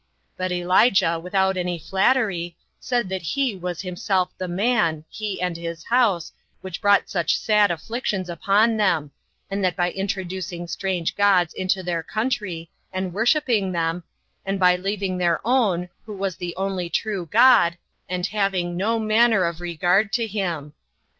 But 0.35 0.51
Elijah, 0.51 1.19
without 1.19 1.57
any 1.57 1.77
flattery, 1.77 2.57
said 2.79 3.07
that 3.09 3.21
he 3.21 3.55
was 3.55 3.81
himself 3.81 4.31
the 4.39 4.47
man, 4.47 5.05
he 5.11 5.39
and 5.39 5.55
his 5.55 5.83
house, 5.83 6.31
which 6.61 6.81
brought 6.81 7.07
such 7.07 7.37
sad 7.37 7.69
afflictions 7.69 8.27
upon 8.27 8.77
them, 8.77 9.11
and 9.51 9.63
that 9.63 9.75
by 9.75 9.91
introducing 9.91 10.67
strange 10.67 11.15
gods 11.15 11.53
into 11.53 11.83
their 11.83 12.01
country, 12.01 12.71
and 12.91 13.13
worshipping 13.13 13.73
them, 13.73 14.01
and 14.43 14.59
by 14.59 14.75
leaving 14.75 15.19
their 15.19 15.39
own, 15.45 15.87
who 16.07 16.17
was 16.17 16.35
the 16.35 16.55
only 16.55 16.89
true 16.89 17.27
God, 17.27 17.77
and 18.09 18.25
having 18.25 18.75
no 18.75 18.97
manner 18.97 19.43
of 19.43 19.61
regard 19.61 20.11
to 20.13 20.25
him. 20.25 20.73